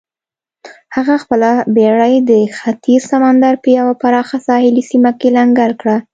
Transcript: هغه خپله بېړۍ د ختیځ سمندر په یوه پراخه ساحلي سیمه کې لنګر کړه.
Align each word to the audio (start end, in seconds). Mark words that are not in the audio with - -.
هغه 0.95 1.15
خپله 1.23 1.49
بېړۍ 1.75 2.15
د 2.29 2.31
ختیځ 2.57 3.01
سمندر 3.11 3.53
په 3.63 3.69
یوه 3.77 3.93
پراخه 4.01 4.37
ساحلي 4.47 4.83
سیمه 4.91 5.11
کې 5.19 5.29
لنګر 5.37 5.71
کړه. 5.81 5.97